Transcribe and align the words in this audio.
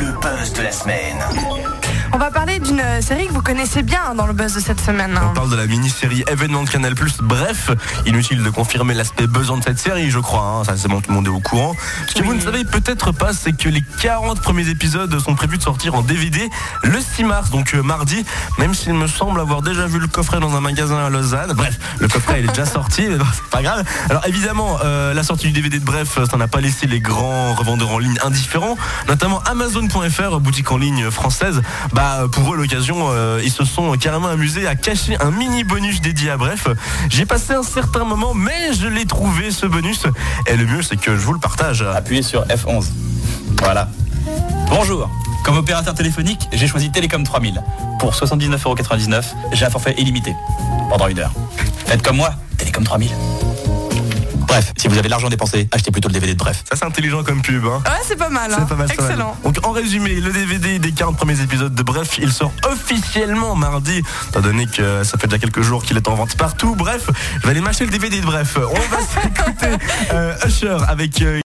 le 0.00 0.12
buzz 0.20 0.52
de 0.54 0.62
la 0.62 0.72
semaine. 0.72 1.18
On 2.12 2.18
va 2.18 2.30
parler 2.30 2.49
d'une 2.70 3.02
série 3.02 3.26
que 3.26 3.32
vous 3.32 3.42
connaissez 3.42 3.82
bien 3.82 3.98
hein, 4.10 4.14
dans 4.14 4.26
le 4.26 4.32
buzz 4.32 4.54
de 4.54 4.60
cette 4.60 4.80
semaine. 4.80 5.16
hein. 5.16 5.28
On 5.30 5.34
parle 5.34 5.50
de 5.50 5.56
la 5.56 5.66
mini-série 5.66 6.22
événement 6.30 6.62
de 6.62 6.70
Canal+. 6.70 6.94
Bref, 7.22 7.70
inutile 8.06 8.42
de 8.44 8.50
confirmer 8.50 8.94
l'aspect 8.94 9.26
buzzant 9.26 9.56
de 9.56 9.64
cette 9.64 9.78
série, 9.78 10.10
je 10.10 10.18
crois. 10.20 10.42
hein. 10.60 10.64
Ça, 10.64 10.76
c'est 10.76 10.86
bon, 10.88 11.00
tout 11.00 11.10
le 11.10 11.16
monde 11.16 11.26
est 11.26 11.30
au 11.30 11.40
courant. 11.40 11.74
Ce 12.08 12.14
que 12.14 12.22
vous 12.22 12.34
ne 12.34 12.40
savez 12.40 12.64
peut-être 12.64 13.10
pas, 13.12 13.32
c'est 13.32 13.52
que 13.56 13.68
les 13.68 13.82
40 14.02 14.40
premiers 14.40 14.68
épisodes 14.68 15.18
sont 15.20 15.34
prévus 15.34 15.58
de 15.58 15.62
sortir 15.62 15.94
en 15.94 16.02
DVD 16.02 16.48
le 16.84 16.98
6 17.00 17.24
mars, 17.24 17.50
donc 17.50 17.74
euh, 17.74 17.82
mardi. 17.82 18.24
Même 18.58 18.74
s'il 18.74 18.94
me 18.94 19.08
semble 19.08 19.40
avoir 19.40 19.62
déjà 19.62 19.86
vu 19.86 19.98
le 19.98 20.06
coffret 20.06 20.38
dans 20.38 20.54
un 20.54 20.60
magasin 20.60 20.98
à 21.04 21.10
Lausanne. 21.10 21.52
Bref, 21.54 21.76
le 21.98 22.06
coffret 22.08 22.40
il 22.40 22.44
est 22.44 22.48
déjà 22.48 22.66
sorti, 22.66 23.02
mais 23.08 23.16
bon, 23.16 23.26
c'est 23.34 23.50
pas 23.50 23.62
grave. 23.62 23.84
Alors 24.10 24.26
évidemment, 24.28 24.78
euh, 24.84 25.12
la 25.14 25.22
sortie 25.24 25.46
du 25.46 25.52
DVD 25.52 25.78
de 25.80 25.84
Bref, 25.84 26.18
ça 26.30 26.36
n'a 26.36 26.46
pas 26.48 26.60
laissé 26.60 26.86
les 26.86 27.00
grands 27.00 27.54
revendeurs 27.54 27.90
en 27.90 27.98
ligne 27.98 28.18
indifférents, 28.24 28.76
notamment 29.08 29.42
Amazon.fr, 29.50 30.38
boutique 30.40 30.70
en 30.70 30.76
ligne 30.76 31.10
française. 31.10 31.62
Bah 31.92 32.26
pour 32.30 32.54
eux 32.54 32.59
l'occasion, 32.60 33.08
euh, 33.10 33.40
ils 33.42 33.50
se 33.50 33.64
sont 33.64 33.96
carrément 33.96 34.28
amusés 34.28 34.66
à 34.66 34.74
cacher 34.74 35.16
un 35.20 35.30
mini 35.30 35.64
bonus 35.64 36.00
dédié 36.00 36.30
à 36.30 36.36
Bref. 36.36 36.68
J'ai 37.08 37.26
passé 37.26 37.54
un 37.54 37.62
certain 37.62 38.04
moment, 38.04 38.34
mais 38.34 38.72
je 38.74 38.86
l'ai 38.86 39.06
trouvé 39.06 39.50
ce 39.50 39.66
bonus. 39.66 40.02
Et 40.46 40.56
le 40.56 40.66
mieux, 40.66 40.82
c'est 40.82 40.96
que 40.96 41.16
je 41.16 41.20
vous 41.20 41.32
le 41.32 41.40
partage. 41.40 41.82
Appuyez 41.82 42.22
sur 42.22 42.44
F11. 42.46 42.86
Voilà. 43.62 43.88
Bonjour. 44.68 45.10
Comme 45.44 45.56
opérateur 45.56 45.94
téléphonique, 45.94 46.48
j'ai 46.52 46.66
choisi 46.66 46.90
Télécom 46.92 47.24
3000. 47.24 47.62
Pour 47.98 48.12
79,99€, 48.12 49.24
j'ai 49.52 49.64
un 49.64 49.70
forfait 49.70 49.94
illimité. 49.96 50.34
Pendant 50.90 51.08
une 51.08 51.18
heure. 51.18 51.32
Faites 51.86 52.02
comme 52.02 52.16
moi, 52.16 52.34
Télécom 52.58 52.84
3000. 52.84 53.10
Bref, 54.50 54.72
si 54.76 54.88
vous 54.88 54.94
avez 54.94 55.04
de 55.06 55.10
l'argent 55.10 55.28
dépensé, 55.28 55.68
achetez 55.70 55.92
plutôt 55.92 56.08
le 56.08 56.14
DVD 56.14 56.32
de 56.34 56.38
Bref. 56.38 56.64
Ça 56.68 56.74
c'est 56.76 56.84
intelligent 56.84 57.22
comme 57.22 57.40
pub. 57.40 57.64
Hein. 57.66 57.80
Ouais, 57.86 57.92
c'est 58.04 58.16
pas 58.16 58.30
mal. 58.30 58.52
hein. 58.52 58.56
C'est 58.58 58.68
pas 58.68 58.74
mal, 58.74 58.88
c'est 58.90 58.96
pas 58.96 59.02
mal. 59.02 59.10
Excellent. 59.12 59.36
Donc 59.44 59.58
en 59.64 59.70
résumé, 59.70 60.14
le 60.20 60.32
DVD 60.32 60.80
des 60.80 60.90
40 60.90 61.16
premiers 61.16 61.40
épisodes 61.40 61.72
de 61.72 61.82
Bref, 61.84 62.18
il 62.18 62.32
sort 62.32 62.52
officiellement 62.68 63.54
mardi, 63.54 64.02
étant 64.28 64.40
donné 64.40 64.66
que 64.66 65.04
ça 65.04 65.18
fait 65.18 65.28
déjà 65.28 65.38
quelques 65.38 65.62
jours 65.62 65.84
qu'il 65.84 65.96
est 65.96 66.08
en 66.08 66.14
vente 66.16 66.36
partout. 66.36 66.74
Bref, 66.74 67.08
je 67.36 67.42
vais 67.42 67.50
aller 67.50 67.60
m'acheter 67.60 67.84
le 67.84 67.92
DVD 67.92 68.20
de 68.20 68.26
Bref. 68.26 68.56
On 68.58 68.74
va 68.74 68.98
s'écouter 69.22 69.86
euh, 70.12 70.34
Usher 70.46 70.78
avec... 70.88 71.22
euh, 71.22 71.38